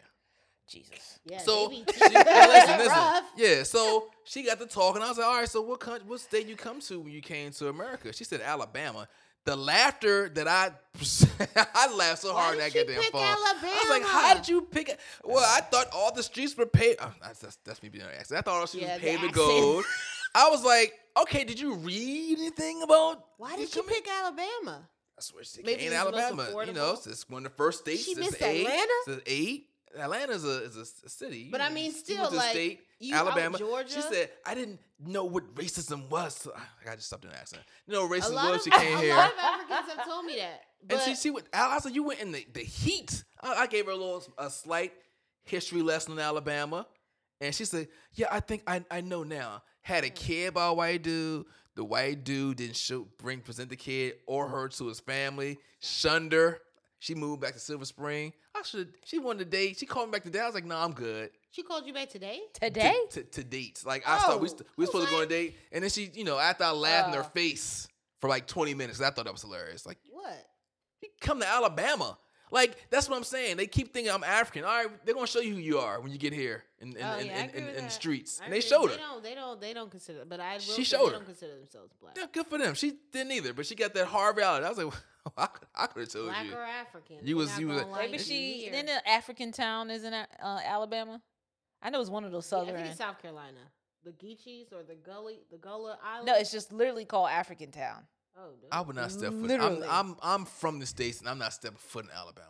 [0.67, 1.19] Jesus.
[1.25, 2.87] Yeah, So they she, teaching now listen, listen.
[2.93, 3.23] rough.
[3.35, 5.01] Yeah, so she got to talking.
[5.01, 7.21] I was like, all right, so what country, what state you come to when you
[7.21, 8.13] came to America?
[8.13, 9.07] She said Alabama.
[9.43, 10.71] The laughter that I
[11.75, 13.21] I laughed so Why hard did that she goddamn pick phone.
[13.21, 14.99] I was like, how did you pick it?
[15.25, 16.99] Well, I thought all the streets were paved.
[17.01, 18.37] Oh, that's, that's, that's me being an accent.
[18.37, 19.83] I thought all the streets Yeah, were the paved with gold.
[20.35, 23.25] I was like, okay, did you read anything about?
[23.37, 24.87] Why did you coming- pick Alabama?
[25.21, 26.47] That's where she Maybe came Alabama.
[26.65, 28.05] You know, it's one of the first states.
[28.05, 28.65] She missed eight.
[28.65, 28.93] Atlanta?
[29.07, 29.67] It's eight.
[29.95, 31.49] Atlanta's a is a, s- a city.
[31.51, 33.59] But I mean, still, like, state, you Alabama.
[33.87, 37.61] She said, "I didn't know what racism was." So, I got to stop doing accent.
[37.85, 38.55] You know, racism was.
[38.55, 40.61] of, She came a here, A lot of Africans have told me that.
[40.87, 41.45] But and she she went.
[41.53, 44.23] I I said, "You went in the, the heat." I, I gave her a little
[44.39, 44.93] a slight
[45.43, 46.87] history lesson in Alabama,
[47.41, 50.13] and she said, "Yeah, I think I I know now." Had a Hmm.
[50.13, 51.45] kid by a white dude.
[51.75, 55.57] The white dude didn't show bring present the kid or her to his family.
[55.79, 56.59] Shunned her.
[56.99, 58.33] She moved back to Silver Spring.
[58.55, 58.93] I should.
[59.05, 59.79] She wanted to date.
[59.79, 60.39] She called me back today.
[60.39, 62.39] I was like, "No, nah, I'm good." she called you back today.
[62.53, 62.93] Today?
[63.11, 63.85] to, to, to dates.
[63.85, 65.83] Like I thought we Oh, st- we were supposed to go on a date, and
[65.83, 67.29] then she, you know, after I laughed in her Uh.
[67.29, 67.87] face
[68.19, 69.85] for like 20 minutes, I thought that was hilarious.
[69.85, 70.45] Like, What?
[71.01, 72.17] you come to Alabama.
[72.51, 73.57] Like that's what I'm saying.
[73.57, 74.63] They keep thinking I'm African.
[74.65, 76.97] All right, they're gonna show you who you are when you get here in in,
[77.03, 78.39] Oh, in, yeah, I in, in, in the streets.
[78.41, 78.69] I And they agree.
[78.69, 78.97] showed They her.
[78.99, 79.23] don't.
[79.23, 79.61] They don't.
[79.61, 80.25] They don't consider.
[80.27, 81.11] But I will She showed they her.
[81.13, 82.15] don't consider themselves black.
[82.17, 82.73] Yeah, good for them.
[82.75, 84.65] She didn't either, but she got that hard reality.
[84.65, 84.93] I was like,
[85.37, 86.53] I could, I could have told Black you.
[86.53, 87.17] or African.
[87.23, 90.25] You was- you was- gonna Maybe she you then the African town is in uh,
[90.43, 91.21] Alabama.
[91.81, 92.75] I know it's one of those Yeah, I southern.
[92.75, 93.57] think it's South Carolina.
[94.03, 96.25] The Geechees or the Gully, the Gullah Island.
[96.27, 98.03] no, it's just literally called African town.
[98.37, 98.69] Oh, dude.
[98.71, 99.51] I would not step foot.
[99.51, 102.47] I'm, I'm I'm from the states, and I'm not stepping foot in Alabama.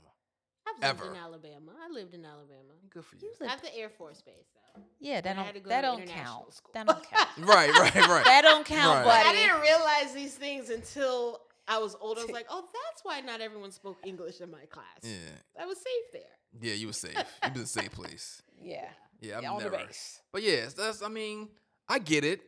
[0.68, 1.12] I've lived ever.
[1.12, 1.72] in Alabama.
[1.84, 2.74] I lived in Alabama.
[2.90, 3.22] Good for you.
[3.24, 4.34] You lived- At the Air Force Base,
[4.76, 4.82] though.
[5.00, 6.54] Yeah, that I had to don't go that to don't international count.
[6.54, 6.72] school.
[6.74, 7.30] That don't count.
[7.40, 8.24] Right, right, right.
[8.26, 9.04] that don't count, Right.
[9.06, 9.38] But I buddy.
[9.40, 12.22] didn't realize these things until I was older.
[12.22, 14.86] I was like, oh, that's why not everyone spoke English in my class.
[15.04, 15.18] Yeah,
[15.62, 16.22] I was safe there.
[16.62, 16.74] yeah.
[16.76, 17.16] You were safe.
[17.44, 18.42] You was in a safe place.
[18.62, 18.88] Yeah,
[19.20, 19.72] Yeah, I'm yeah, on never.
[19.78, 20.22] the base.
[20.32, 21.02] But yes, that's.
[21.02, 21.50] I mean,
[21.90, 22.42] I get it.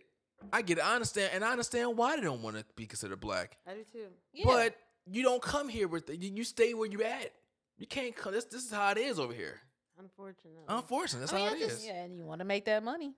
[0.51, 0.85] I get it.
[0.85, 3.57] I understand, and I understand why they don't want to be considered black.
[3.67, 4.05] I do too.
[4.33, 4.45] Yeah.
[4.45, 4.75] But
[5.09, 7.31] you don't come here with the, you, you stay where you at.
[7.77, 8.33] You can't come.
[8.33, 9.59] This this is how it is over here.
[9.99, 10.61] Unfortunately.
[10.67, 11.67] Unfortunately, that's I mean, how I it is.
[11.73, 13.13] just- yeah, and you want to make that money.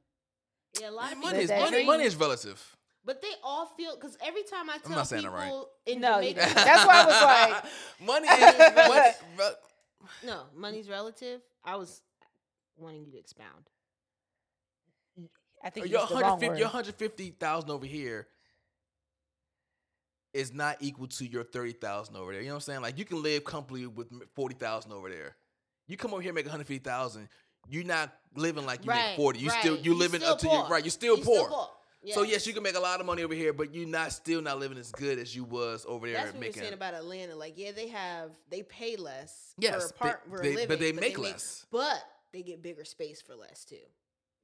[0.79, 2.75] Yeah, a lot Man, of money is money, money is relative.
[3.05, 5.37] But they all feel because every time I tell not saying it people
[5.87, 5.93] right.
[5.93, 6.39] in No, Jamaica.
[6.55, 7.71] That's why I was like-
[8.07, 8.57] money is
[8.87, 9.11] money.
[9.37, 11.41] re- no, money's relative.
[11.63, 12.01] I was
[12.77, 13.69] wanting you to expound.
[15.65, 16.59] I think uh, you Your used the wrong 150, word.
[16.59, 18.27] your 150,000 over here
[20.33, 22.41] is not equal to your 30,000 over there.
[22.41, 22.81] You know what I'm saying?
[22.81, 25.35] Like you can live comfortably with 40,000 over there.
[25.87, 27.27] You come over here and make 150,000,
[27.67, 29.39] you're not living like you right, make 40.
[29.39, 29.83] You still right.
[29.85, 30.83] you You living still up to your right.
[30.83, 31.49] You're still You poor.
[32.13, 32.29] So Yes.
[32.29, 34.59] yes, you can make a lot of money over here, but you're not still not
[34.59, 36.61] living as good as you was over there That's what making.
[36.61, 37.35] saying about Atlanta.
[37.35, 40.49] Like, yeah, they have they pay less Yes, for, a part, they- for a they-
[40.51, 41.65] living, but they make less.
[41.71, 43.77] but they get bigger space for less too.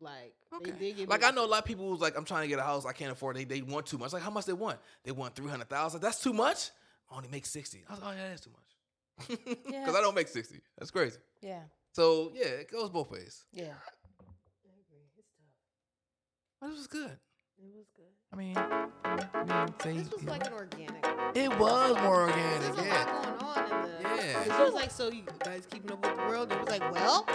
[0.02, 0.72] Like, Okay.
[0.72, 2.48] they, they get Like I know a lot of people who's like, I'm trying to
[2.48, 3.48] get a house, I can't afford it.
[3.48, 4.12] They, they want too much.
[4.14, 4.80] Like, how much they want?
[5.04, 6.02] They want three hundred thousand.
[6.02, 6.72] That's too much.
[7.12, 7.84] I only make sixty.
[7.88, 9.38] I was like, oh yeah, that's too much.
[9.46, 9.88] Because Yeah.
[9.90, 10.60] I don't make sixty.
[10.80, 11.18] That's crazy.
[11.42, 11.60] yeah,
[11.94, 13.46] So yeah, it goes both ways.
[13.54, 13.66] yeah.
[13.66, 15.06] I agree.
[15.18, 15.46] It's tough.
[16.60, 17.18] But it was good.
[17.60, 18.06] It was good.
[18.34, 21.06] I mean, I mean, say- This was like an organic.
[21.36, 22.80] it was more There's organic.
[22.80, 23.06] a Yeah.
[23.06, 24.22] lot going on in the.
[24.24, 24.44] Yeah.
[24.44, 27.26] She was like, "So you guys keeping up with the world?" It was like, "Well,